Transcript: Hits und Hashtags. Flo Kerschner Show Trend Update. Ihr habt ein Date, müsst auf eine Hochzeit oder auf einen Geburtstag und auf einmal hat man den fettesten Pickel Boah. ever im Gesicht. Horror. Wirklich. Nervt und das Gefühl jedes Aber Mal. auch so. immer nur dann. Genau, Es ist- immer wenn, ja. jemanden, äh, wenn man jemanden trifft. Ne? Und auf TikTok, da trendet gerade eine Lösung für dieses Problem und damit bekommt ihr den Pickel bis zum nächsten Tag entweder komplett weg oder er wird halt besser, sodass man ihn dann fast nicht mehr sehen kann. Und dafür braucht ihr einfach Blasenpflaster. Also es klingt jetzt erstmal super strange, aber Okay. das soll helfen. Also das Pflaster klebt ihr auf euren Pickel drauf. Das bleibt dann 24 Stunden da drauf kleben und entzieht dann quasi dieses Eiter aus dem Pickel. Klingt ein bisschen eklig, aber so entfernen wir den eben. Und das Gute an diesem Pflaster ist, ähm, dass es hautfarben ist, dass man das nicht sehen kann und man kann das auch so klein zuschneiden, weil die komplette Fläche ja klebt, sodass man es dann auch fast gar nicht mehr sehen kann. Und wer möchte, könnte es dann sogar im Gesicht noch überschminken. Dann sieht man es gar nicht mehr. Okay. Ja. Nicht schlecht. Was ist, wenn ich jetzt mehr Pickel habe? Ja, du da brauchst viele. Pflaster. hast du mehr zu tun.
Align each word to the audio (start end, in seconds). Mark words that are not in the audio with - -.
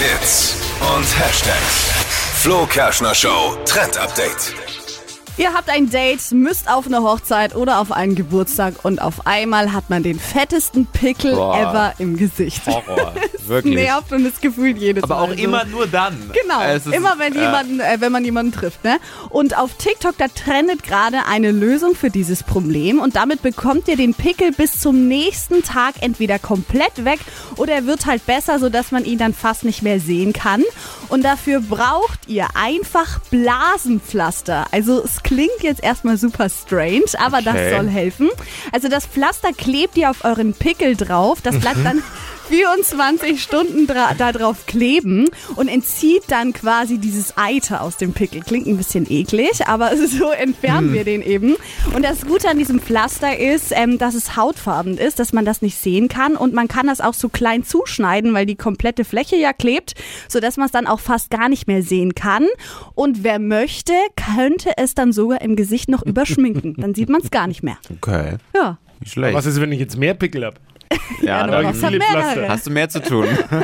Hits 0.00 0.56
und 0.80 1.04
Hashtags. 1.18 1.90
Flo 2.40 2.64
Kerschner 2.64 3.14
Show 3.14 3.54
Trend 3.66 3.98
Update. 3.98 4.54
Ihr 5.36 5.52
habt 5.52 5.68
ein 5.68 5.90
Date, 5.90 6.32
müsst 6.32 6.70
auf 6.70 6.86
eine 6.86 7.02
Hochzeit 7.02 7.54
oder 7.54 7.80
auf 7.80 7.92
einen 7.92 8.14
Geburtstag 8.14 8.82
und 8.82 9.02
auf 9.02 9.26
einmal 9.26 9.74
hat 9.74 9.90
man 9.90 10.02
den 10.02 10.18
fettesten 10.18 10.86
Pickel 10.86 11.34
Boah. 11.34 11.54
ever 11.54 11.94
im 11.98 12.16
Gesicht. 12.16 12.64
Horror. 12.64 13.12
Wirklich. 13.50 13.74
Nervt 13.74 14.12
und 14.12 14.24
das 14.24 14.40
Gefühl 14.40 14.76
jedes 14.76 15.04
Aber 15.04 15.16
Mal. 15.16 15.22
auch 15.24 15.28
so. 15.28 15.34
immer 15.34 15.64
nur 15.66 15.86
dann. 15.86 16.30
Genau, 16.42 16.62
Es 16.62 16.86
ist- 16.86 16.94
immer 16.94 17.18
wenn, 17.18 17.34
ja. 17.34 17.42
jemanden, 17.42 17.80
äh, 17.80 17.96
wenn 18.00 18.10
man 18.12 18.24
jemanden 18.24 18.52
trifft. 18.52 18.82
Ne? 18.84 18.98
Und 19.28 19.56
auf 19.58 19.74
TikTok, 19.74 20.16
da 20.16 20.28
trendet 20.28 20.82
gerade 20.84 21.26
eine 21.28 21.50
Lösung 21.50 21.94
für 21.94 22.10
dieses 22.10 22.42
Problem 22.42 22.98
und 23.00 23.16
damit 23.16 23.42
bekommt 23.42 23.88
ihr 23.88 23.96
den 23.96 24.14
Pickel 24.14 24.52
bis 24.52 24.78
zum 24.80 25.08
nächsten 25.08 25.62
Tag 25.62 25.96
entweder 26.00 26.38
komplett 26.38 27.04
weg 27.04 27.20
oder 27.56 27.74
er 27.74 27.86
wird 27.86 28.06
halt 28.06 28.24
besser, 28.24 28.58
sodass 28.58 28.90
man 28.92 29.04
ihn 29.04 29.18
dann 29.18 29.34
fast 29.34 29.64
nicht 29.64 29.82
mehr 29.82 30.00
sehen 30.00 30.32
kann. 30.32 30.62
Und 31.08 31.24
dafür 31.24 31.60
braucht 31.60 32.20
ihr 32.28 32.46
einfach 32.54 33.18
Blasenpflaster. 33.30 34.66
Also 34.70 35.02
es 35.04 35.22
klingt 35.22 35.62
jetzt 35.62 35.82
erstmal 35.82 36.16
super 36.16 36.48
strange, 36.48 37.04
aber 37.18 37.38
Okay. 37.38 37.44
das 37.70 37.76
soll 37.76 37.88
helfen. 37.88 38.28
Also 38.72 38.88
das 38.88 39.06
Pflaster 39.06 39.52
klebt 39.52 39.96
ihr 39.96 40.10
auf 40.10 40.24
euren 40.24 40.52
Pickel 40.54 40.96
drauf. 40.96 41.40
Das 41.42 41.58
bleibt 41.58 41.84
dann 41.84 42.02
24 42.50 43.40
Stunden 43.40 43.86
da 43.86 44.32
drauf 44.32 44.66
kleben 44.66 45.28
und 45.54 45.68
entzieht 45.68 46.24
dann 46.26 46.52
quasi 46.52 46.98
dieses 46.98 47.38
Eiter 47.38 47.80
aus 47.80 47.96
dem 47.96 48.12
Pickel. 48.12 48.40
Klingt 48.40 48.66
ein 48.66 48.76
bisschen 48.76 49.06
eklig, 49.08 49.68
aber 49.68 49.96
so 50.08 50.32
entfernen 50.32 50.92
wir 50.92 51.04
den 51.04 51.22
eben. 51.22 51.54
Und 51.94 52.04
das 52.04 52.26
Gute 52.26 52.48
an 52.48 52.58
diesem 52.58 52.80
Pflaster 52.80 53.38
ist, 53.38 53.70
ähm, 53.70 53.98
dass 53.98 54.16
es 54.16 54.36
hautfarben 54.36 54.98
ist, 54.98 55.20
dass 55.20 55.32
man 55.32 55.44
das 55.44 55.62
nicht 55.62 55.78
sehen 55.78 56.08
kann 56.08 56.34
und 56.34 56.52
man 56.52 56.66
kann 56.66 56.88
das 56.88 57.00
auch 57.00 57.14
so 57.14 57.28
klein 57.28 57.62
zuschneiden, 57.62 58.34
weil 58.34 58.46
die 58.46 58.56
komplette 58.56 59.04
Fläche 59.04 59.36
ja 59.36 59.52
klebt, 59.52 59.94
sodass 60.26 60.56
man 60.56 60.66
es 60.66 60.72
dann 60.72 60.88
auch 60.88 60.98
fast 60.98 61.30
gar 61.30 61.48
nicht 61.48 61.68
mehr 61.68 61.84
sehen 61.84 62.16
kann. 62.16 62.48
Und 62.96 63.22
wer 63.22 63.38
möchte, 63.38 63.92
könnte 64.16 64.72
es 64.76 64.96
dann 64.96 65.12
sogar 65.12 65.40
im 65.40 65.54
Gesicht 65.54 65.88
noch 65.88 66.02
überschminken. 66.02 66.74
Dann 66.78 66.96
sieht 66.96 67.10
man 67.10 67.20
es 67.20 67.30
gar 67.30 67.46
nicht 67.46 67.62
mehr. 67.62 67.78
Okay. 67.92 68.38
Ja. 68.56 68.78
Nicht 68.98 69.12
schlecht. 69.12 69.36
Was 69.36 69.46
ist, 69.46 69.60
wenn 69.60 69.70
ich 69.70 69.78
jetzt 69.78 69.96
mehr 69.96 70.14
Pickel 70.14 70.44
habe? 70.44 70.56
Ja, 71.20 71.44
du 71.44 71.50
da 71.52 71.62
brauchst 71.62 71.84
viele. 71.84 72.00
Pflaster. 72.00 72.48
hast 72.48 72.66
du 72.66 72.70
mehr 72.70 72.88
zu 72.88 73.02
tun. 73.02 73.26